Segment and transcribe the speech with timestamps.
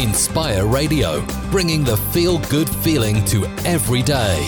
[0.00, 4.42] Inspire Radio, bringing the feel good feeling to every day.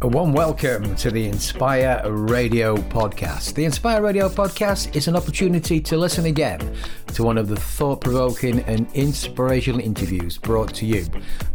[0.00, 3.52] A warm welcome to the Inspire Radio podcast.
[3.52, 6.74] The Inspire Radio podcast is an opportunity to listen again
[7.08, 11.06] to one of the thought provoking and inspirational interviews brought to you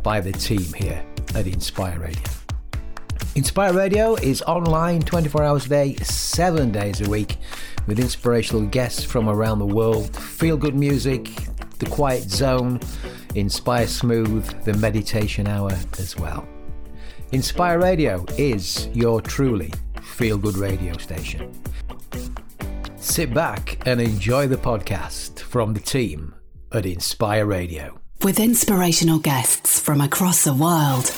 [0.03, 1.03] by the team here
[1.33, 2.40] at Inspire Radio.
[3.33, 7.37] Inspire Radio is online 24 hours a day, 7 days a week
[7.87, 11.29] with inspirational guests from around the world, feel good music,
[11.79, 12.77] the quiet zone,
[13.35, 16.45] Inspire Smooth, the meditation hour as well.
[17.31, 21.57] Inspire Radio is your truly feel good radio station.
[22.97, 26.35] Sit back and enjoy the podcast from the team
[26.73, 27.97] at Inspire Radio.
[28.23, 31.11] With inspirational guests from across the world,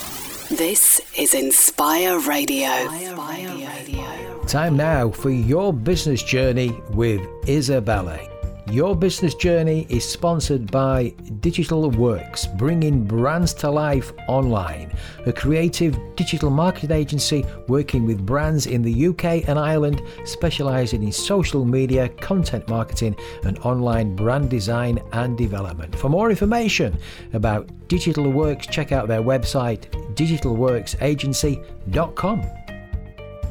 [0.57, 2.67] this is Inspire Radio.
[2.67, 4.43] Inspire Radio.
[4.45, 8.32] Time now for your business journey with Isabella.
[8.71, 15.99] Your business journey is sponsored by Digital Works, bringing brands to life online, a creative
[16.15, 22.07] digital marketing agency working with brands in the UK and Ireland, specializing in social media,
[22.07, 25.93] content marketing, and online brand design and development.
[25.93, 26.97] For more information
[27.33, 32.62] about Digital Works, check out their website, digitalworksagency.com.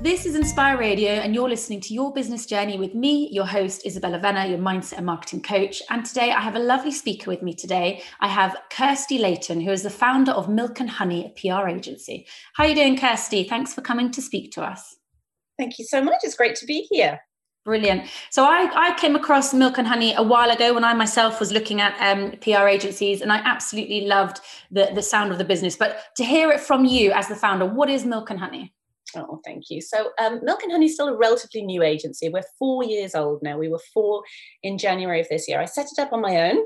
[0.02, 3.86] This is Inspire Radio, and you're listening to Your Business Journey with me, your host,
[3.86, 5.80] Isabella Venour, your mindset and marketing coach.
[5.90, 8.02] And today I have a lovely speaker with me today.
[8.18, 12.26] I have Kirsty Leighton, who is the founder of Milk and Honey, a PR agency.
[12.54, 13.44] How are you doing, Kirsty?
[13.44, 14.96] Thanks for coming to speak to us.
[15.56, 16.16] Thank you so much.
[16.24, 17.20] It's great to be here.
[17.64, 18.08] Brilliant.
[18.30, 21.52] So I, I came across Milk and Honey a while ago when I myself was
[21.52, 25.76] looking at um, PR agencies, and I absolutely loved the, the sound of the business.
[25.76, 28.74] But to hear it from you as the founder, what is Milk and Honey?
[29.16, 29.80] Oh, thank you.
[29.80, 32.28] So, um, Milk and Honey is still a relatively new agency.
[32.28, 33.58] We're four years old now.
[33.58, 34.22] We were four
[34.62, 35.60] in January of this year.
[35.60, 36.58] I set it up on my own,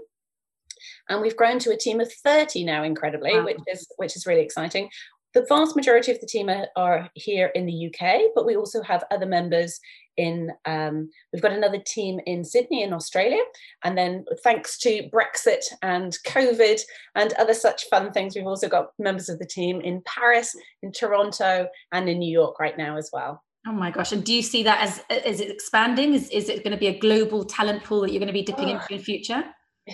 [1.08, 3.44] and we've grown to a team of 30 now, incredibly, wow.
[3.44, 4.88] which is which is really exciting.
[5.34, 8.82] The vast majority of the team are, are here in the UK, but we also
[8.82, 9.78] have other members
[10.16, 13.42] in um, we've got another team in Sydney in Australia
[13.84, 16.80] and then thanks to Brexit and COVID
[17.14, 20.92] and other such fun things we've also got members of the team in Paris in
[20.92, 24.12] Toronto and in New York right now as well Oh my gosh!
[24.12, 26.14] And do you see that as is it expanding?
[26.14, 28.42] Is is it going to be a global talent pool that you're going to be
[28.42, 29.42] dipping oh, into in future?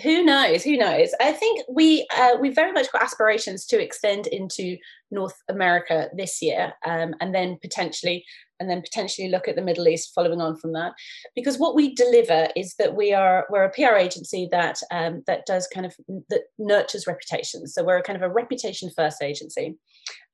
[0.03, 0.63] Who knows?
[0.63, 1.09] Who knows?
[1.19, 4.77] I think we uh, we very much got aspirations to extend into
[5.09, 8.23] North America this year, um, and then potentially
[8.59, 10.93] and then potentially look at the Middle East following on from that.
[11.35, 15.45] Because what we deliver is that we are we're a PR agency that um, that
[15.45, 15.95] does kind of
[16.29, 17.73] that nurtures reputations.
[17.73, 19.75] So we're a kind of a reputation first agency,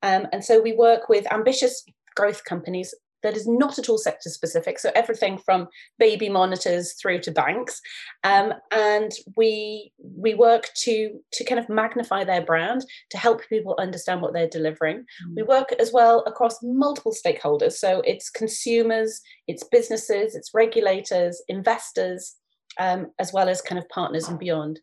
[0.02, 1.84] um, and so we work with ambitious
[2.16, 4.78] growth companies that is not at all sector specific.
[4.78, 7.80] So everything from baby monitors through to banks,
[8.24, 13.76] um, and we we work to to kind of magnify their brand to help people
[13.78, 14.98] understand what they're delivering.
[14.98, 15.34] Mm-hmm.
[15.36, 17.72] We work as well across multiple stakeholders.
[17.72, 22.36] So it's consumers, it's businesses, it's regulators, investors,
[22.78, 24.80] um, as well as kind of partners and beyond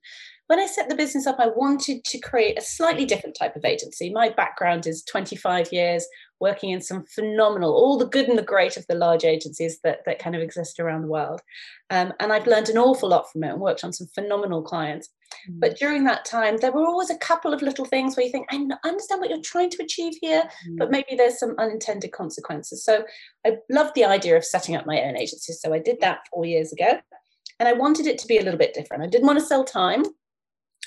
[0.48, 3.66] when I set the business up, I wanted to create a slightly different type of
[3.66, 4.10] agency.
[4.10, 6.08] My background is 25 years
[6.40, 10.00] working in some phenomenal, all the good and the great of the large agencies that,
[10.06, 11.42] that kind of exist around the world.
[11.90, 15.10] Um, and I've learned an awful lot from it and worked on some phenomenal clients.
[15.50, 15.60] Mm.
[15.60, 18.48] But during that time, there were always a couple of little things where you think,
[18.52, 20.78] I understand what you're trying to achieve here, mm.
[20.78, 22.84] but maybe there's some unintended consequences.
[22.84, 23.04] So
[23.46, 25.54] I loved the idea of setting up my own agency.
[25.54, 27.00] So I did that four years ago.
[27.60, 29.04] And I wanted it to be a little bit different.
[29.04, 30.04] I didn't want to sell time.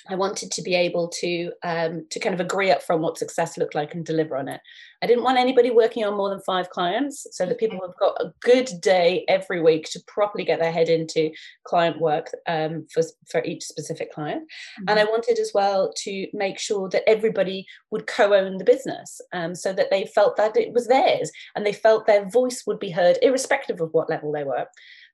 [0.08, 3.58] I wanted to be able to um, to kind of agree up from what success
[3.58, 4.60] looked like and deliver on it.
[5.02, 8.20] I didn't want anybody working on more than five clients, so that people have got
[8.20, 11.30] a good day every week to properly get their head into
[11.64, 14.42] client work um, for for each specific client.
[14.42, 14.84] Mm-hmm.
[14.88, 19.54] And I wanted as well to make sure that everybody would co-own the business, um,
[19.54, 22.90] so that they felt that it was theirs and they felt their voice would be
[22.90, 24.66] heard, irrespective of what level they were.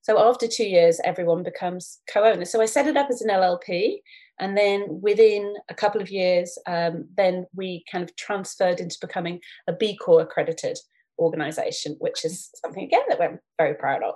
[0.07, 2.45] So after two years, everyone becomes co-owner.
[2.45, 3.97] So I set it up as an LLP
[4.39, 9.41] and then within a couple of years, um, then we kind of transferred into becoming
[9.67, 10.79] a B Corp accredited
[11.19, 14.15] organization, which is something again that we're very proud of.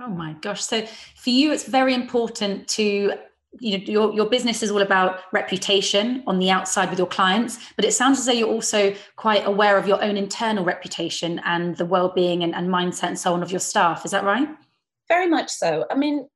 [0.00, 0.64] Oh my gosh.
[0.64, 0.84] So
[1.14, 3.12] for you, it's very important to
[3.60, 7.58] you know your, your business is all about reputation on the outside with your clients
[7.74, 11.76] but it sounds as though you're also quite aware of your own internal reputation and
[11.76, 14.48] the well-being and, and mindset and so on of your staff is that right
[15.10, 16.26] very much so i mean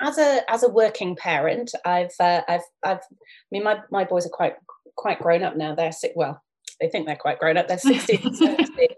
[0.00, 4.26] as a as a working parent, I've uh, I've I've I mean my my boys
[4.26, 4.54] are quite
[4.96, 5.74] quite grown up now.
[5.74, 6.12] They're sick.
[6.14, 6.42] Well,
[6.80, 7.68] they think they're quite grown up.
[7.68, 8.88] They're 16, 17.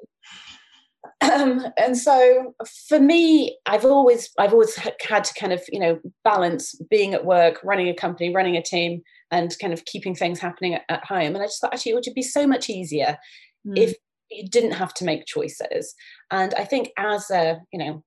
[1.20, 2.54] um, and so
[2.88, 7.24] for me i've always i've always had to kind of you know balance being at
[7.24, 9.00] work running a company running a team
[9.30, 11.94] and kind of keeping things happening at, at home and i just thought actually it
[11.94, 13.16] would be so much easier
[13.66, 13.78] mm.
[13.78, 13.94] if
[14.30, 15.94] you didn't have to make choices
[16.30, 18.02] and i think as a you know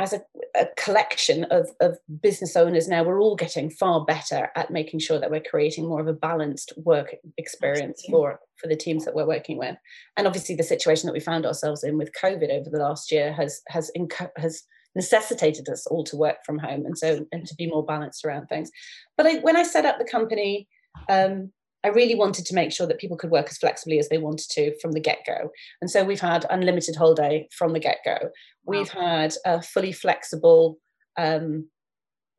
[0.00, 0.22] as a,
[0.58, 5.20] a, collection of, of business owners now, we're all getting far better at making sure
[5.20, 9.26] that we're creating more of a balanced work experience for, for the teams that we're
[9.26, 9.76] working with.
[10.16, 13.32] And obviously, the situation that we found ourselves in with COVID over the last year
[13.34, 14.62] has has inco- has
[14.94, 18.46] necessitated us all to work from home and so and to be more balanced around
[18.46, 18.70] things.
[19.18, 20.66] But I, when I set up the company,
[21.10, 21.52] um,
[21.84, 24.48] I really wanted to make sure that people could work as flexibly as they wanted
[24.50, 25.50] to from the get go.
[25.80, 28.30] And so we've had unlimited holiday from the get go.
[28.66, 30.78] We've had a fully flexible
[31.16, 31.68] um,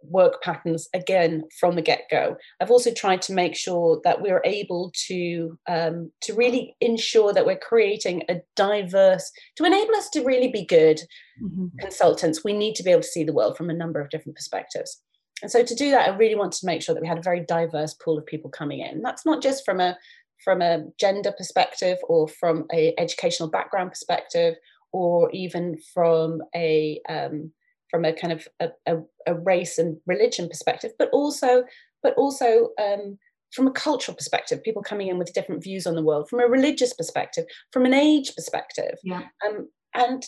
[0.04, 2.36] work patterns again from the get go.
[2.60, 7.46] I've also tried to make sure that we're able to um, to really ensure that
[7.46, 11.02] we're creating a diverse to enable us to really be good
[11.42, 11.68] mm-hmm.
[11.80, 12.44] consultants.
[12.44, 15.02] We need to be able to see the world from a number of different perspectives.
[15.42, 17.24] And so to do that, I really wanted to make sure that we had a
[17.24, 19.02] very diverse pool of people coming in.
[19.02, 19.98] That's not just from a
[20.44, 24.56] from a gender perspective or from a educational background perspective
[24.92, 27.52] or even from a um,
[27.90, 28.98] from a kind of a, a,
[29.28, 31.64] a, race and religion perspective, but also
[32.02, 33.18] but also um,
[33.54, 36.48] from a cultural perspective, people coming in with different views on the world, from a
[36.48, 39.24] religious perspective, from an age perspective, yeah.
[39.46, 40.24] um, and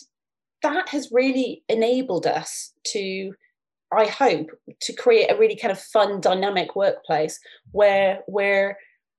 [0.62, 3.32] that has really enabled us to
[3.98, 4.50] I hope
[4.80, 7.38] to create a really kind of fun, dynamic workplace
[7.72, 8.78] where where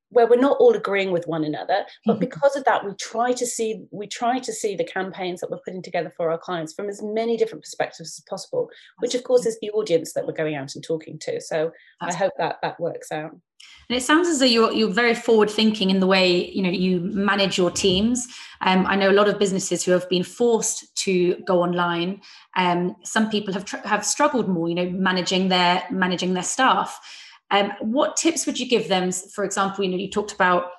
[0.10, 2.20] where we're not all agreeing with one another but mm-hmm.
[2.20, 5.60] because of that we try to see we try to see the campaigns that we're
[5.66, 8.70] putting together for our clients from as many different perspectives as possible
[9.00, 11.42] which of course is the audience that we're going out and talking to.
[11.42, 13.32] So That's i hope that that works out
[13.90, 16.70] and it sounds as though you're you're very forward thinking in the way you know
[16.70, 18.28] you manage your teams.
[18.62, 22.22] Um, I know a lot of businesses who have been forced to go online.
[22.56, 27.00] Um, some people have tr- have struggled more, you know, managing their managing their staff.
[27.52, 29.12] Um, what tips would you give them?
[29.12, 30.72] For example, you know, you talked about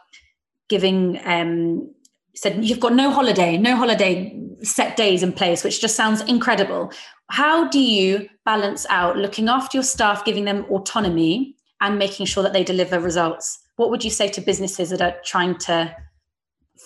[0.69, 1.95] giving um,
[2.35, 6.93] said you've got no holiday, no holiday set days in place, which just sounds incredible.
[7.29, 12.43] How do you balance out looking after your staff, giving them autonomy, and making sure
[12.43, 13.59] that they deliver results?
[13.77, 15.95] What would you say to businesses that are trying to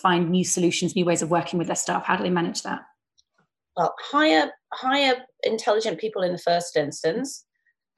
[0.02, 2.04] find new solutions, new ways of working with their staff?
[2.04, 2.80] How do they manage that?
[3.76, 7.44] Well, hire hire intelligent people in the first instance,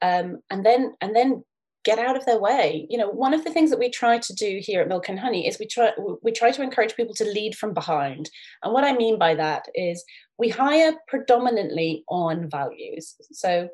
[0.01, 1.43] um, and then and then
[1.83, 4.33] get out of their way you know one of the things that we try to
[4.33, 5.91] do here at milk and honey is we try
[6.21, 8.29] we try to encourage people to lead from behind
[8.63, 10.03] and what i mean by that is
[10.37, 13.67] we hire predominantly on values so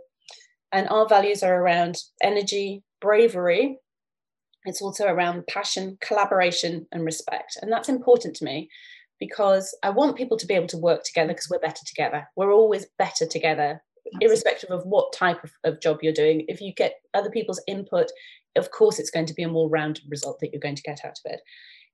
[0.72, 3.80] and our values are around energy bravery
[4.66, 7.58] it's also around passion collaboration and respect.
[7.62, 8.70] And that's important to me
[9.20, 12.28] because i want people to be able to work together because we're better together.
[12.36, 13.82] We're always better together
[14.22, 16.44] irrespective of what type of, of job you're doing.
[16.48, 18.12] If you get other people's input
[18.56, 21.02] of course it's going to be a more rounded result that you're going to get
[21.06, 21.42] out of it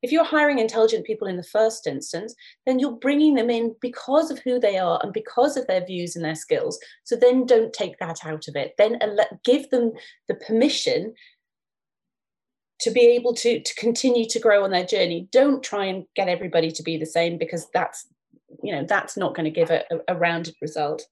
[0.01, 4.29] if you're hiring intelligent people in the first instance then you're bringing them in because
[4.31, 6.79] of who they are and because of their views and their skills.
[7.03, 8.73] So then don't take that out of it.
[8.77, 8.99] Then
[9.43, 9.93] give them
[10.27, 11.13] the permission
[12.79, 15.27] to be able to to continue to grow on their journey.
[15.31, 18.07] Don't try and get everybody to be the same because that's
[18.63, 21.03] you know that's not going to give a, a rounded result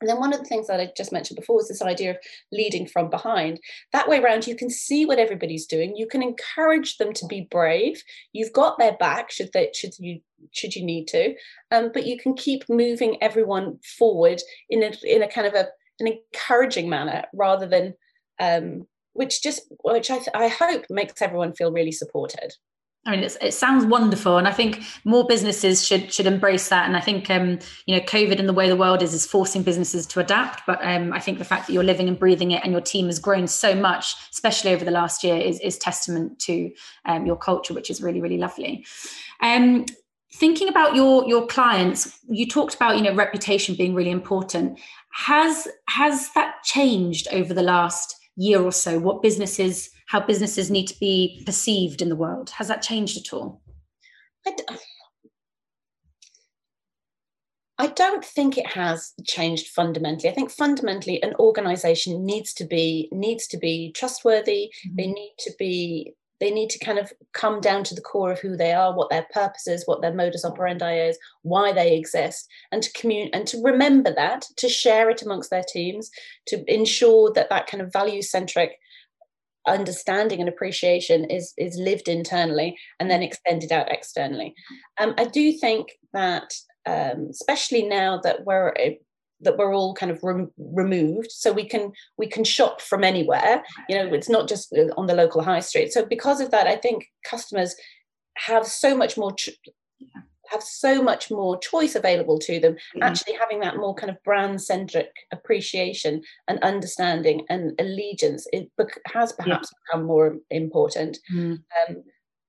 [0.00, 2.16] and then one of the things that I just mentioned before was this idea of
[2.52, 3.60] leading from behind.
[3.92, 5.96] That way around, you can see what everybody's doing.
[5.96, 8.02] You can encourage them to be brave.
[8.32, 10.20] You've got their back should they should you
[10.52, 11.34] should you need to,
[11.70, 15.68] um, but you can keep moving everyone forward in a in a kind of a
[15.98, 17.94] an encouraging manner rather than
[18.38, 22.52] um, which just which I, I hope makes everyone feel really supported.
[23.06, 26.86] I mean, it sounds wonderful, and I think more businesses should should embrace that.
[26.86, 29.62] And I think, um, you know, COVID and the way the world is is forcing
[29.62, 30.66] businesses to adapt.
[30.66, 33.06] But um, I think the fact that you're living and breathing it, and your team
[33.06, 36.72] has grown so much, especially over the last year, is is testament to
[37.04, 38.84] um, your culture, which is really really lovely.
[39.40, 39.86] Um,
[40.34, 44.80] thinking about your your clients, you talked about you know reputation being really important.
[45.12, 48.98] Has has that changed over the last year or so?
[48.98, 52.50] What businesses how businesses need to be perceived in the world?
[52.50, 53.60] Has that changed at all?
[54.46, 54.64] I d-
[57.78, 60.30] I don't think it has changed fundamentally.
[60.30, 64.70] I think fundamentally an organization needs to be needs to be trustworthy.
[64.86, 64.96] Mm-hmm.
[64.96, 68.40] They need to be they need to kind of come down to the core of
[68.40, 72.46] who they are, what their purpose is, what their modus operandi is, why they exist,
[72.72, 76.10] and to communicate and to remember that, to share it amongst their teams,
[76.46, 78.72] to ensure that that kind of value centric
[79.66, 84.54] understanding and appreciation is is lived internally and then extended out externally.
[84.98, 86.52] Um, I do think that
[86.86, 88.72] um, especially now that we're
[89.40, 93.62] that we're all kind of rem- removed so we can we can shop from anywhere
[93.88, 96.66] you know it's not just uh, on the local high street so because of that
[96.66, 97.74] i think customers
[98.36, 99.34] have so much more
[100.48, 103.02] have so much more choice available to them mm-hmm.
[103.02, 108.70] actually having that more kind of brand centric appreciation and understanding and allegiance it
[109.06, 109.78] has perhaps yeah.
[109.86, 111.54] become more important mm-hmm.
[111.88, 112.02] um,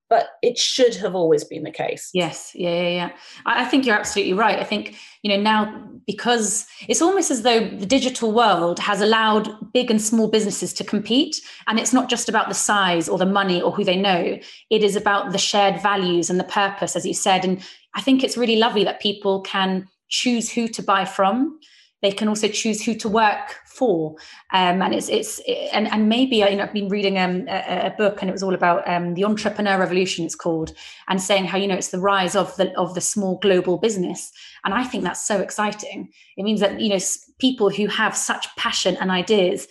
[0.10, 2.10] but it should have always been the case.
[2.14, 3.12] Yes, yeah, yeah, yeah.
[3.46, 4.60] I, think you're absolutely right.
[4.60, 9.50] I think you know now because it's almost as though the digital world has allowed
[9.74, 13.26] big and small businesses to compete, and it's not just about the size or the
[13.26, 14.40] money or who they know.
[14.70, 17.44] It is about the shared values and the purpose, as you said.
[17.44, 17.62] And
[17.98, 21.60] I think it's really lovely that people can choose who to buy from.
[22.04, 24.16] They can also choose who to work for.
[24.54, 25.40] Um, and it's it's
[25.74, 28.44] and and maybe you know I've been reading um, a, a, book and it was
[28.44, 30.74] all about um, the entrepreneur revolution it's called
[31.08, 34.32] and saying how you know it's the rise of the of the small global business.
[34.64, 36.10] And I think that's so exciting.
[36.38, 37.00] It means that you know
[37.40, 39.68] people who have such passion and ideas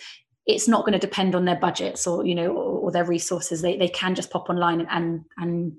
[0.47, 3.61] it's not going to depend on their budgets or you know or, their resources.
[3.61, 5.73] They they can just pop online and and, and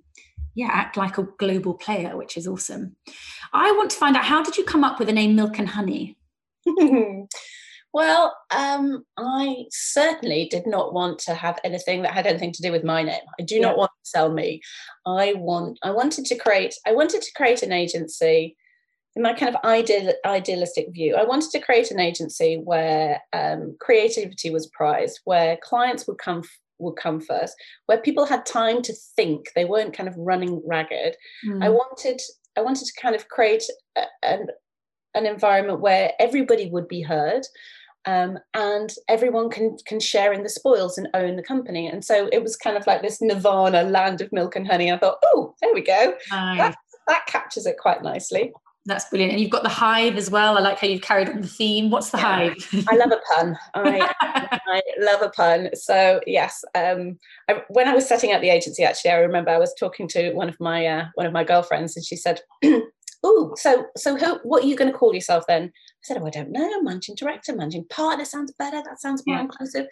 [0.59, 2.97] yeah, act like a global player, which is awesome.
[3.53, 5.69] I want to find out how did you come up with the name Milk and
[5.69, 6.19] Honey?
[7.93, 12.73] well, um, I certainly did not want to have anything that had anything to do
[12.73, 13.21] with my name.
[13.39, 13.61] I do yeah.
[13.61, 14.61] not want to sell me.
[15.07, 15.79] I want.
[15.85, 16.75] I wanted to create.
[16.85, 18.57] I wanted to create an agency.
[19.15, 23.77] In my kind of ideal, idealistic view, I wanted to create an agency where um,
[23.79, 26.43] creativity was prized, where clients would come
[26.79, 27.55] would come first,
[27.87, 29.51] where people had time to think.
[29.55, 31.17] They weren't kind of running ragged.
[31.47, 31.65] Mm.
[31.65, 32.21] I wanted
[32.57, 33.65] I wanted to kind of create
[33.97, 34.49] a, an
[35.15, 37.43] an environment where everybody would be heard
[38.09, 41.87] um, and everyone can can share in the spoils and own the company.
[41.87, 44.91] And so it was kind of like this nirvana land of milk and honey.
[44.91, 46.15] I thought, oh, there we go.
[46.31, 46.59] Nice.
[46.59, 46.77] That,
[47.09, 48.53] that captures it quite nicely.
[48.89, 49.33] That's brilliant.
[49.33, 50.57] And you've got the hive as well.
[50.57, 51.91] I like how you've carried on the theme.
[51.91, 52.87] What's the yeah, hive?
[52.89, 53.59] I love a pun.
[53.75, 54.15] I,
[54.67, 55.69] I love a pun.
[55.75, 57.19] So yes, um,
[57.49, 60.33] I, when I was setting up the agency, actually, I remember I was talking to
[60.33, 62.41] one of my uh, one of my girlfriends, and she said,
[63.23, 65.65] oh, so so who, what are you going to call yourself then?
[65.65, 68.83] I said, oh, I don't know, managing director, managing partner sounds better.
[68.83, 69.43] That sounds more yeah.
[69.43, 69.87] inclusive.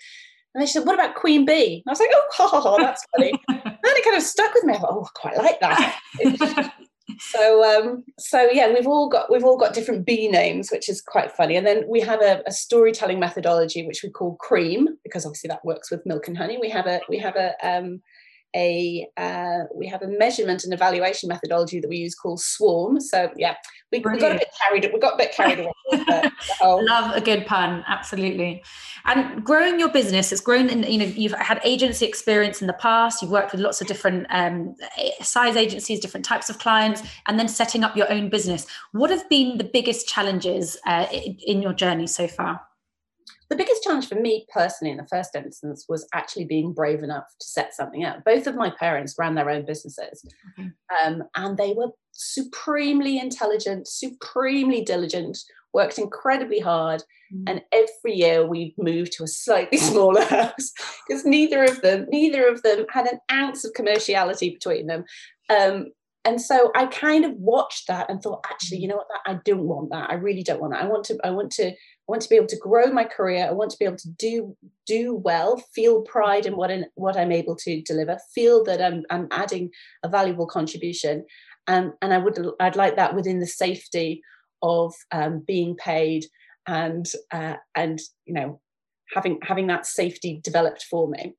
[0.54, 1.82] And they said, what about Queen Bee?
[1.84, 3.32] And I was like, oh, ha, ha, ha, that's funny.
[3.48, 4.72] and it kind of stuck with me.
[4.72, 6.72] I thought, oh, I quite like that.
[7.18, 11.00] so um, so yeah, we've all got we've all got different bee names, which is
[11.00, 11.56] quite funny.
[11.56, 15.64] And then we have a, a storytelling methodology which we call cream, because obviously that
[15.64, 16.58] works with milk and honey.
[16.60, 18.02] We have a we have a um,
[18.56, 22.98] a uh, we have a measurement and evaluation methodology that we use called Swarm.
[23.00, 23.54] So yeah,
[23.92, 24.90] we, we got a bit carried.
[24.92, 25.72] We got a bit carried away.
[26.62, 28.62] Love a good pun, absolutely.
[29.04, 30.68] And growing your business, it's grown.
[30.68, 33.22] In, you know, you've had agency experience in the past.
[33.22, 34.74] You've worked with lots of different um,
[35.20, 38.66] size agencies, different types of clients, and then setting up your own business.
[38.92, 42.60] What have been the biggest challenges uh, in your journey so far?
[43.48, 47.26] The biggest challenge for me personally in the first instance was actually being brave enough
[47.40, 48.24] to set something up.
[48.24, 50.24] Both of my parents ran their own businesses
[50.58, 50.68] mm-hmm.
[51.06, 55.38] um, and they were supremely intelligent, supremely diligent,
[55.72, 57.02] worked incredibly hard.
[57.32, 57.44] Mm-hmm.
[57.46, 60.72] And every year we moved to a slightly smaller house
[61.06, 65.04] because neither of them, neither of them had an ounce of commerciality between them.
[65.50, 65.92] Um,
[66.26, 69.06] and so I kind of watched that and thought, actually, you know what?
[69.26, 70.10] I don't want that.
[70.10, 70.82] I really don't want that.
[70.82, 71.18] I want to.
[71.22, 71.68] I want to.
[71.68, 71.74] I
[72.08, 73.46] want to be able to grow my career.
[73.46, 74.56] I want to be able to do
[74.86, 79.04] do well, feel pride in what in, what I'm able to deliver, feel that I'm
[79.08, 79.70] I'm adding
[80.02, 81.24] a valuable contribution,
[81.68, 84.20] um, and I would I'd like that within the safety
[84.62, 86.26] of um, being paid
[86.66, 88.60] and uh, and you know
[89.14, 91.34] having having that safety developed for me.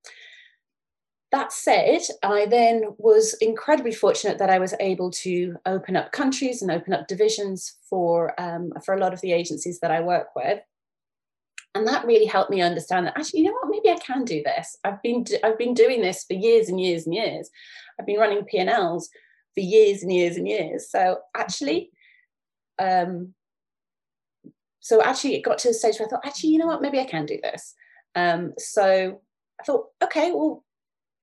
[1.31, 6.61] That said, I then was incredibly fortunate that I was able to open up countries
[6.61, 10.27] and open up divisions for um, for a lot of the agencies that I work
[10.35, 10.59] with,
[11.75, 14.41] and that really helped me understand that actually, you know what, maybe I can do
[14.43, 14.77] this.
[14.85, 17.49] I've been I've been doing this for years and years and years.
[17.99, 19.09] I've been running P and Ls
[19.53, 20.89] for years and years and years.
[20.89, 21.89] So actually,
[22.79, 23.33] um,
[24.79, 26.99] so actually, it got to a stage where I thought, actually, you know what, maybe
[26.99, 27.75] I can do this.
[28.15, 29.19] Um, so
[29.59, 30.63] I thought, okay, well,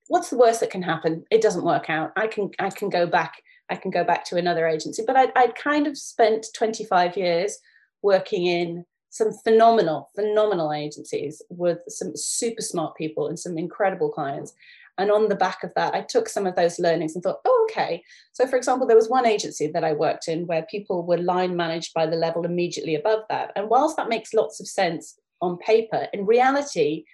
[0.07, 1.25] what's the worst that can happen?
[1.31, 2.11] It doesn't work out.
[2.15, 3.41] I can I can go back.
[3.69, 5.03] I can go back to another agency.
[5.05, 7.57] But I'd, I'd kind of spent 25 years
[8.03, 14.53] working in some phenomenal, phenomenal agencies with some super smart people and some incredible clients.
[14.97, 17.67] And on the back of that, I took some of those learnings and thought, oh,
[17.69, 18.03] okay.
[18.33, 21.55] So, for example, there was one agency that I worked in where people were line
[21.55, 23.51] managed by the level immediately above that.
[23.55, 27.05] And whilst that makes lots of sense on paper, in reality,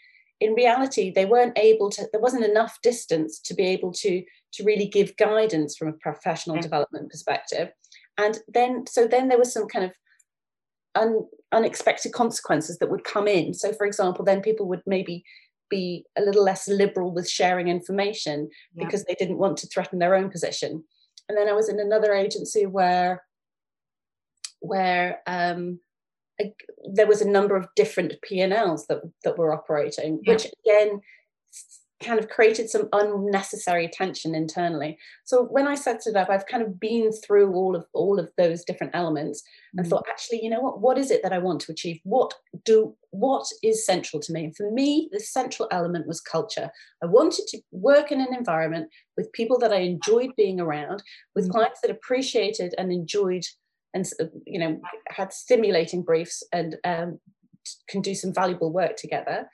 [0.41, 4.63] in reality, they weren't able to, there wasn't enough distance to be able to, to
[4.63, 7.71] really give guidance from a professional development perspective.
[8.17, 9.91] and then so then there was some kind of
[10.95, 15.23] un, unexpected consequences that would come in so for example then people would maybe
[15.69, 18.83] be a little less liberal with sharing information yeah.
[18.83, 20.83] because they didn't want to threaten their own position
[21.29, 23.23] and then i was in another agency where
[24.59, 25.79] where um,
[26.93, 30.33] there was a number of different P&Ls that, that were operating, yeah.
[30.33, 31.01] which again
[32.01, 34.97] kind of created some unnecessary tension internally.
[35.23, 38.29] So when I set it up, I've kind of been through all of all of
[38.37, 39.43] those different elements
[39.73, 39.89] and mm-hmm.
[39.89, 40.81] thought, actually, you know what?
[40.81, 41.99] What is it that I want to achieve?
[42.03, 42.33] What
[42.65, 44.45] do what is central to me?
[44.45, 46.71] And for me, the central element was culture.
[47.03, 51.03] I wanted to work in an environment with people that I enjoyed being around,
[51.35, 51.53] with mm-hmm.
[51.53, 53.43] clients that appreciated and enjoyed
[53.93, 54.05] and
[54.45, 54.79] you know
[55.09, 57.19] had stimulating briefs and um,
[57.87, 59.49] can do some valuable work together.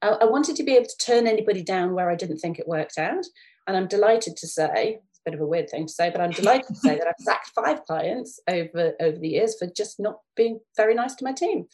[0.00, 2.68] I, I wanted to be able to turn anybody down where I didn't think it
[2.68, 3.24] worked out,
[3.66, 6.20] and I'm delighted to say it's a bit of a weird thing to say, but
[6.20, 10.00] I'm delighted to say that I've sacked five clients over over the years for just
[10.00, 11.66] not being very nice to my team.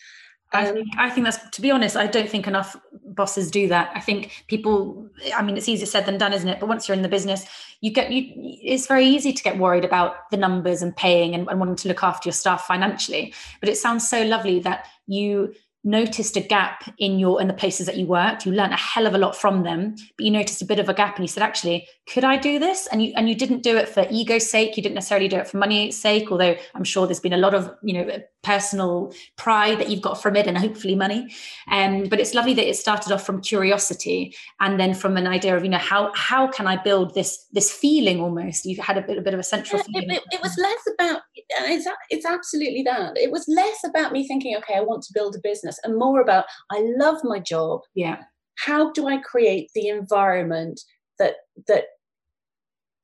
[0.53, 2.75] I um, think, I think that's to be honest i don't think enough
[3.19, 3.91] bosses do that.
[3.95, 6.61] I think people i mean it's easier said than done isn't it?
[6.61, 7.45] But once you're in the business
[7.81, 11.49] you get you it's very easy to get worried about the numbers and paying and,
[11.49, 13.35] and wanting to look after your staff financially.
[13.61, 17.87] But it sounds so lovely that you noticed a gap in your in the places
[17.87, 18.47] that you worked.
[18.47, 20.89] You learned a hell of a lot from them but you noticed a bit of
[20.89, 22.87] a gap and you said actually could i do this?
[22.89, 24.77] And you and you didn't do it for ego's sake.
[24.77, 27.55] You didn't necessarily do it for money's sake although i'm sure there's been a lot
[27.55, 31.29] of you know personal pride that you've got from it and hopefully money.
[31.71, 35.57] Um, but it's lovely that it started off from curiosity and then from an idea
[35.57, 38.65] of you know how how can i build this this feeling almost?
[38.65, 40.95] You've had a bit, a bit of a central yeah, it, it, it, was less
[40.95, 43.17] about it's, it's absolutely that.
[43.17, 46.21] It was less about me thinking okay i want to build a business and more
[46.21, 47.81] about i love my job.
[47.95, 48.23] Yeah.
[48.57, 50.81] How do i create the environment
[51.19, 51.37] that
[51.67, 51.85] that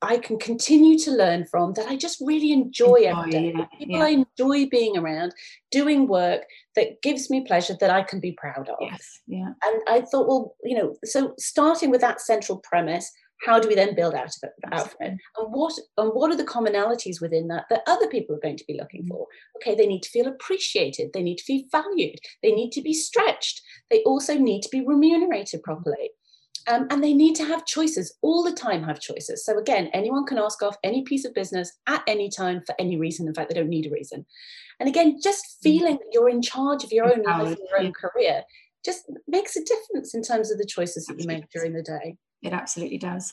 [0.04, 3.52] I can continue to learn from, that I just really enjoy, enjoy every day.
[3.56, 4.04] Yeah, People yeah.
[4.04, 5.34] I enjoy being around,
[5.70, 6.42] doing work
[6.76, 8.76] that gives me pleasure that I can be proud of.
[8.80, 9.20] Yes.
[9.26, 9.52] Yeah.
[9.64, 13.10] And I thought, well, you know, so starting with that central premise,
[13.44, 15.18] how do we then build out of it, out from it?
[15.36, 18.64] And what and what are the commonalities within that that other people are going to
[18.66, 19.10] be looking mm-hmm.
[19.10, 19.26] for?
[19.56, 22.94] Okay, they need to feel appreciated, they need to feel valued, they need to be
[22.94, 26.10] stretched, they also need to be remunerated properly.
[26.66, 29.44] Um, and they need to have choices all the time have choices.
[29.44, 32.96] So again anyone can ask off any piece of business at any time for any
[32.96, 33.28] reason.
[33.28, 34.24] In fact they don't need a reason.
[34.80, 35.62] And again just mm.
[35.62, 38.42] feeling that you're in charge of your own life and your own career
[38.84, 42.16] just makes a difference in terms of the choices that you make during the day.
[42.42, 43.32] It absolutely does.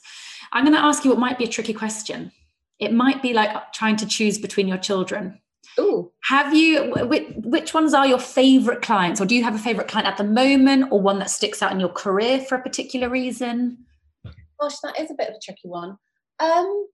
[0.54, 2.32] I'm going to ask you what might be a tricky question.
[2.80, 5.42] It might be like trying to choose between your children
[5.80, 6.12] Ooh.
[6.26, 9.88] Have you, which, which ones are your favorite clients, or do you have a favorite
[9.88, 13.10] client at the moment, or one that sticks out in your career for a particular
[13.10, 13.86] reason?
[14.60, 15.98] Gosh, that is a bit of a tricky one.
[16.40, 16.88] Um,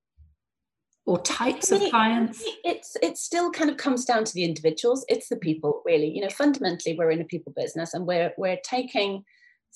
[1.07, 2.43] or types of clients?
[2.65, 5.05] It's it still kind of comes down to the individuals.
[5.07, 6.09] It's the people, really.
[6.09, 9.23] You know, fundamentally, we're in a people business, and we're we're taking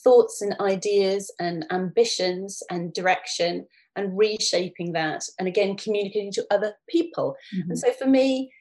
[0.04, 6.74] thoughts and ideas and ambitions and direction and reshaping that, and again communicating to other
[6.90, 7.36] people.
[7.56, 7.72] Mm-hmm.
[7.72, 8.52] And so, for me,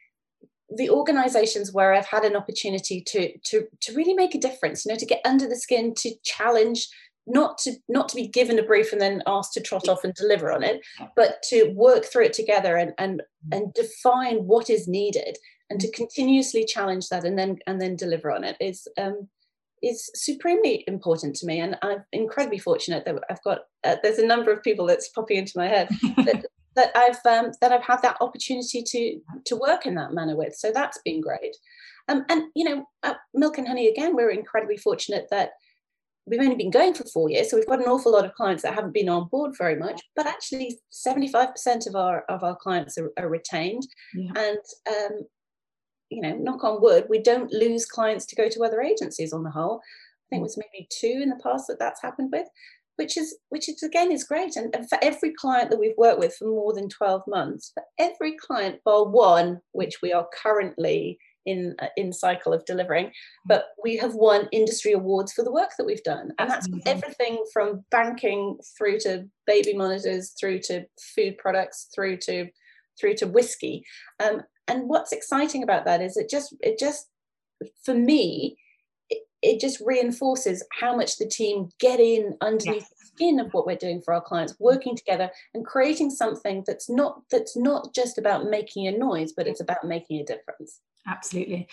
[0.77, 4.93] the organizations where I've had an opportunity to to to really make a difference, you
[4.93, 6.89] know, to get under the skin, to challenge,
[7.27, 10.15] not to not to be given a brief and then asked to trot off and
[10.15, 10.81] deliver on it,
[11.17, 15.37] but to work through it together and and and define what is needed
[15.71, 19.29] and to continuously challenge that and then and then deliver on it is um,
[19.83, 21.61] is supremely important to me.
[21.61, 25.39] And i'm incredibly fortunate that i've got uh, there's a number of people that's popping
[25.39, 26.45] into my head that,
[26.77, 30.55] that I've um, that I've had that opportunity to to work in that manner with.
[30.55, 31.57] So that's been great.
[32.09, 35.51] Um, and you know, at Milk and Honey again, we're incredibly fortunate that
[36.27, 38.63] we've only been going for four years, so we've got an awful lot of clients
[38.63, 40.01] that haven't been on board very much.
[40.17, 44.33] But actually, seventy five percent of our of our clients are, are retained, yeah.
[44.37, 45.27] and um,
[46.11, 49.45] you know, knock on wood, we don't lose clients to go to other agencies on
[49.45, 49.81] the whole.
[49.81, 52.47] I think it was maybe two in the past that that's happened with
[53.01, 54.57] which is which is again is great.
[54.57, 57.83] And, and, for every client that we've worked with for more than 12 months for
[57.99, 63.11] every client bar one which we are currently in uh, in cycle of delivering
[63.47, 66.33] but we have won industry awards for the work that we've done.
[66.39, 70.85] And that's everything from banking through to baby monitors through to
[71.15, 72.49] food products through to
[73.01, 73.83] through to whiskey.
[74.23, 77.07] Um, and what's exciting about that is it just it just
[77.83, 78.59] for me
[79.43, 82.95] it just reinforces how much the team get in underneath yes.
[83.01, 86.89] the skin of what we're doing for our clients working together and creating something that's
[86.89, 91.67] not that's not just about making a noise but it's about making a difference Absolutely.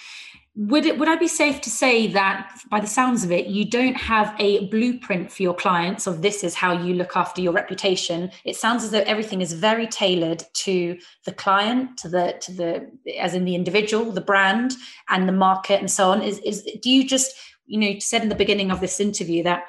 [0.55, 3.69] Would it would I be safe to say that by the sounds of it, you
[3.69, 7.53] don't have a blueprint for your clients of this is how you look after your
[7.53, 8.31] reputation?
[8.45, 12.91] It sounds as though everything is very tailored to the client, to the to the
[13.19, 14.73] as in the individual, the brand,
[15.09, 16.23] and the market and so on.
[16.23, 17.33] Is is do you just,
[17.67, 19.65] you know, said in the beginning of this interview that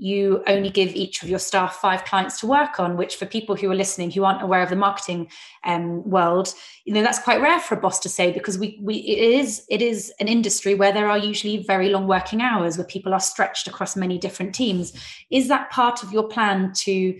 [0.00, 3.56] you only give each of your staff five clients to work on which for people
[3.56, 5.28] who are listening who aren't aware of the marketing
[5.64, 8.94] um, world you know that's quite rare for a boss to say because we we
[8.94, 12.86] it is it is an industry where there are usually very long working hours where
[12.86, 14.92] people are stretched across many different teams.
[15.30, 17.18] Is that part of your plan to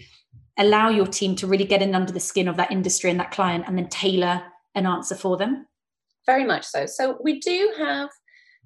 [0.56, 3.32] allow your team to really get in under the skin of that industry and that
[3.32, 4.42] client and then tailor
[4.76, 5.66] an answer for them?
[6.26, 6.86] Very much so.
[6.86, 8.10] So we do have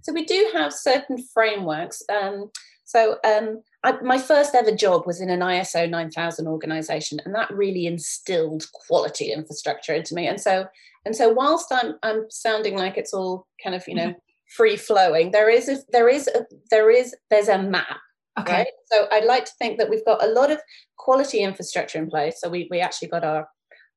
[0.02, 2.50] so we do have certain frameworks um,
[2.92, 7.50] so um, I, my first ever job was in an ISO 9000 organization, and that
[7.50, 10.26] really instilled quality infrastructure into me.
[10.26, 10.66] And so,
[11.06, 14.54] and so, whilst I'm I'm sounding like it's all kind of you know mm-hmm.
[14.56, 17.98] free flowing, there is a, there is a, there is there's a map.
[18.38, 18.58] Okay.
[18.58, 18.66] Right?
[18.90, 20.60] So I'd like to think that we've got a lot of
[20.96, 22.40] quality infrastructure in place.
[22.40, 23.48] So we we actually got our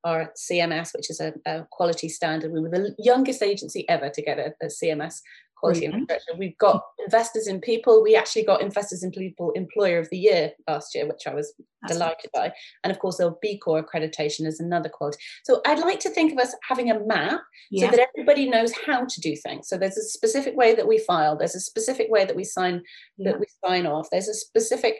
[0.04, 2.52] our CMS, which is a, a, quality standard.
[2.52, 5.20] We were the youngest agency ever to get a, a CMS
[5.56, 5.98] quality mm-hmm.
[5.98, 6.38] infrastructure.
[6.38, 8.02] We've got investors in people.
[8.02, 11.52] We actually got investors in people employer of the year last year, which I was
[11.82, 12.52] That's delighted by.
[12.84, 15.18] And of course, there'll B Corp accreditation is another quality.
[15.44, 17.40] So I'd like to think of us having a map
[17.70, 17.90] yeah.
[17.90, 19.68] so that everybody knows how to do things.
[19.68, 21.36] So there's a specific way that we file.
[21.36, 22.82] There's a specific way that we sign
[23.16, 23.32] yeah.
[23.32, 24.08] that we sign off.
[24.10, 24.96] There's a specific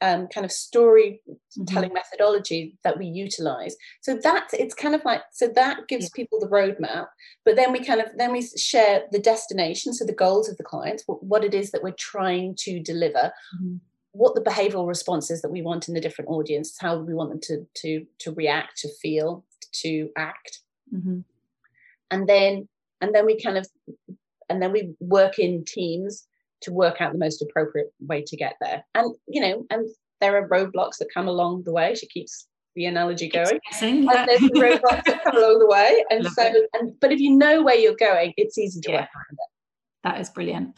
[0.00, 1.20] um, kind of storytelling
[1.58, 1.92] mm-hmm.
[1.92, 3.76] methodology that we utilize.
[4.02, 6.10] So that it's kind of like so that gives yeah.
[6.14, 7.06] people the roadmap,
[7.44, 10.64] but then we kind of then we share the destination, so the goals of the
[10.64, 13.32] clients, what, what it is that we're trying to deliver.
[13.56, 13.76] Mm-hmm.
[14.12, 17.40] What the behavioral responses that we want in the different audience, how we want them
[17.42, 19.44] to to to react, to feel,
[19.82, 20.60] to act,
[20.94, 21.18] mm-hmm.
[22.10, 22.66] and then
[23.02, 23.68] and then we kind of
[24.48, 26.26] and then we work in teams
[26.62, 28.84] to work out the most appropriate way to get there.
[28.94, 29.88] And you know, and
[30.20, 31.94] there are roadblocks that come along the way.
[31.94, 33.58] She keeps the analogy going.
[33.80, 36.04] And there's roadblocks that come along the way.
[36.10, 36.70] And Love so, it.
[36.74, 39.00] and but if you know where you're going, it's easy to yeah.
[39.00, 40.04] work around it.
[40.04, 40.74] That is brilliant.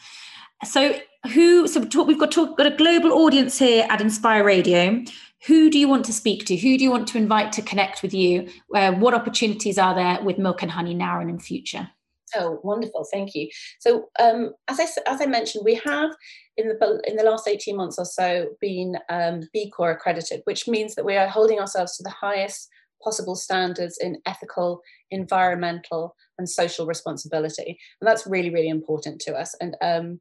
[0.64, 0.98] So
[1.32, 1.68] who?
[1.68, 5.02] So talk, we've got talk, got a global audience here at Inspire Radio.
[5.46, 6.56] Who do you want to speak to?
[6.56, 8.48] Who do you want to invite to connect with you?
[8.74, 11.90] Uh, what opportunities are there with Milk and Honey now and in future?
[12.36, 13.06] Oh, wonderful!
[13.12, 13.48] Thank you.
[13.80, 16.10] So, um, as I as I mentioned, we have
[16.56, 20.68] in the in the last eighteen months or so been um, B Corp accredited, which
[20.68, 22.68] means that we are holding ourselves to the highest
[23.02, 29.54] possible standards in ethical, environmental, and social responsibility, and that's really really important to us.
[29.60, 30.20] And um,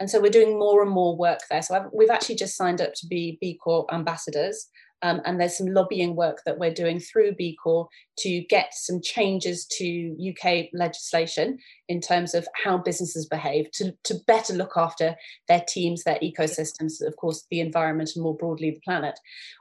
[0.00, 1.62] and so we're doing more and more work there.
[1.62, 4.68] So I've, we've actually just signed up to be B Corp ambassadors,
[5.02, 9.00] um, and there's some lobbying work that we're doing through B Corp to get some
[9.00, 11.58] changes to UK legislation
[11.88, 15.14] in terms of how businesses behave to, to better look after
[15.46, 19.18] their teams, their ecosystems, of course, the environment, and more broadly, the planet.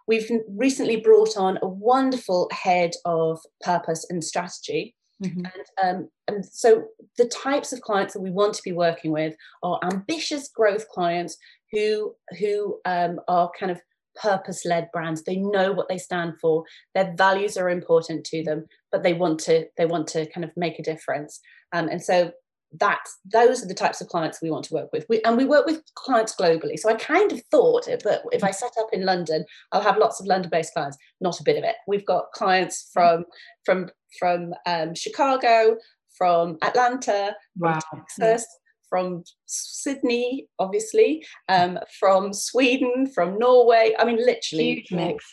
[0.07, 4.95] We've recently brought on a wonderful head of purpose and strategy.
[5.23, 5.45] Mm-hmm.
[5.45, 6.85] And, um, and so
[7.17, 11.37] the types of clients that we want to be working with are ambitious growth clients
[11.71, 13.81] who who um, are kind of
[14.21, 15.23] purpose led brands.
[15.23, 16.63] They know what they stand for.
[16.95, 20.51] Their values are important to them but they want to they want to kind of
[20.55, 21.39] make a difference.
[21.73, 22.31] Um, and so
[22.79, 22.99] that
[23.31, 25.05] those are the types of clients we want to work with.
[25.07, 26.77] We, and we work with clients globally.
[26.77, 30.19] So i kind of thought that if i set up in london i'll have lots
[30.19, 30.97] of london based clients.
[31.21, 31.75] Not a bit of it.
[31.87, 33.25] We've got clients from
[33.65, 35.77] from from um, chicago
[36.17, 37.79] from atlanta wow.
[37.89, 38.47] from texas
[38.89, 43.93] from Sydney, obviously, um, from Sweden, from Norway.
[43.97, 44.85] I mean, literally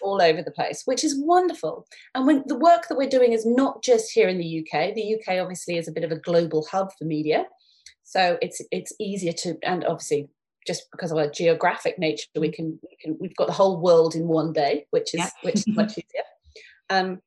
[0.02, 1.86] all, over the place, which is wonderful.
[2.14, 4.94] And when the work that we're doing is not just here in the UK.
[4.94, 7.46] The UK obviously is a bit of a global hub for media,
[8.02, 10.28] so it's it's easier to and obviously
[10.66, 12.54] just because of our geographic nature, we mm.
[12.54, 15.30] can, we can we've got the whole world in one day, which is yeah.
[15.42, 16.24] which is much easier.
[16.90, 17.20] Um,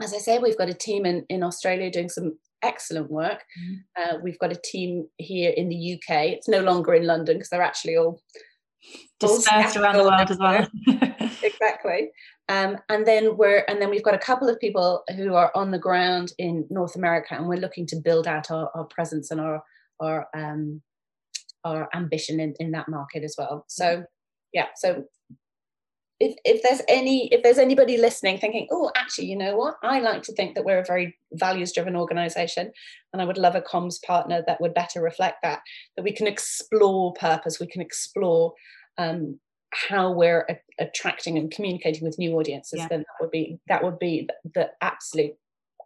[0.00, 3.42] as I say, we've got a team in, in Australia doing some excellent work.
[3.60, 4.16] Mm-hmm.
[4.16, 6.26] Uh, we've got a team here in the UK.
[6.26, 8.20] It's no longer in London because they're actually all
[9.20, 10.66] dispersed around the world as well.
[11.42, 12.10] exactly.
[12.48, 15.70] Um, and then we're and then we've got a couple of people who are on
[15.70, 19.40] the ground in North America, and we're looking to build out our, our presence and
[19.40, 19.62] our
[20.00, 20.82] our um,
[21.64, 23.64] our ambition in, in that market as well.
[23.68, 24.04] So
[24.52, 25.04] yeah, so
[26.22, 29.98] if, if there's any if there's anybody listening thinking oh actually you know what i
[29.98, 32.70] like to think that we're a very values driven organization
[33.12, 35.60] and i would love a comms partner that would better reflect that
[35.96, 38.54] that we can explore purpose we can explore
[38.98, 39.38] um,
[39.90, 42.88] how we're a- attracting and communicating with new audiences yeah.
[42.88, 45.34] then that would be that would be the, the absolute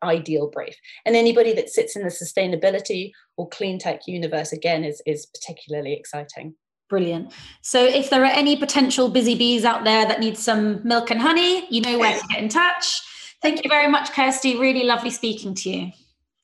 [0.03, 0.77] ideal brief.
[1.07, 5.95] And anybody that sits in the sustainability or clean tech universe, again, is, is particularly
[5.95, 6.55] exciting.
[6.89, 7.33] Brilliant.
[7.63, 11.21] So, if there are any potential busy bees out there that need some milk and
[11.21, 13.03] honey, you know where to get in touch.
[13.43, 14.57] Thank you very much, Kirsty.
[14.57, 15.93] Really lovely speaking to you.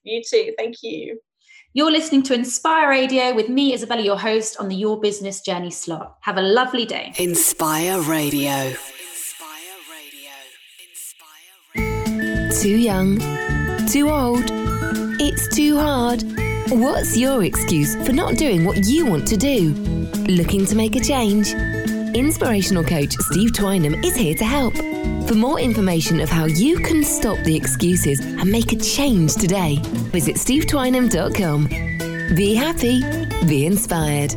[0.02, 0.52] You too.
[0.58, 1.20] Thank you.
[1.74, 5.70] You're listening to Inspire Radio with me, Isabella, your host on the Your Business Journey
[5.70, 6.18] slot.
[6.20, 7.14] Have a lovely day.
[7.16, 8.52] Inspire Radio.
[8.52, 10.32] Inspire Radio.
[10.90, 12.50] Inspire Radio.
[12.60, 13.18] Too young?
[13.86, 14.44] Too old?
[15.18, 16.41] It's too hard.
[16.72, 19.74] What's your excuse for not doing what you want to do?
[20.26, 21.52] Looking to make a change?
[22.16, 24.74] Inspirational coach Steve Twynham is here to help.
[25.28, 29.80] For more information of how you can stop the excuses and make a change today,
[29.82, 31.66] visit stevetwynham.com.
[32.34, 33.02] Be happy,
[33.46, 34.34] be inspired.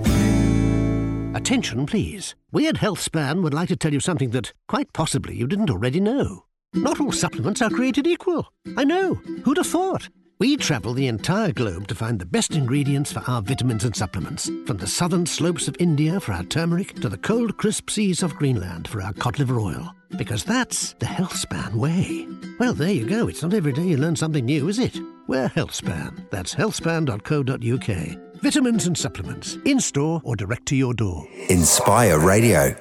[1.37, 2.35] Attention, please.
[2.51, 6.01] We at Healthspan would like to tell you something that, quite possibly, you didn't already
[6.01, 6.43] know.
[6.73, 8.51] Not all supplements are created equal.
[8.75, 9.13] I know.
[9.45, 10.09] Who'd have thought?
[10.37, 14.51] We travel the entire globe to find the best ingredients for our vitamins and supplements.
[14.65, 18.35] From the southern slopes of India for our turmeric to the cold, crisp seas of
[18.35, 19.95] Greenland for our cod liver oil.
[20.17, 22.27] Because that's the HealthSpan way.
[22.59, 23.29] Well, there you go.
[23.29, 24.99] It's not every day you learn something new, is it?
[25.27, 26.29] We're HealthSpan.
[26.31, 28.41] That's healthspan.co.uk.
[28.41, 31.25] Vitamins and supplements, in store or direct to your door.
[31.49, 32.75] Inspire Radio.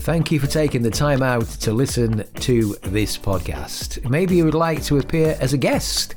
[0.00, 4.08] Thank you for taking the time out to listen to this podcast.
[4.08, 6.14] Maybe you would like to appear as a guest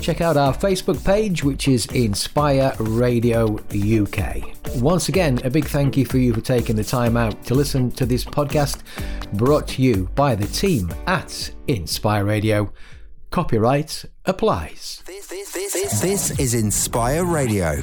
[0.03, 4.43] Check out our Facebook page, which is Inspire Radio UK.
[4.81, 7.89] Once again, a big thank you for you for taking the time out to listen
[7.91, 8.81] to this podcast
[9.31, 12.73] brought to you by the team at Inspire Radio.
[13.29, 15.01] Copyright applies.
[15.07, 17.81] This, this, this, this is Inspire Radio.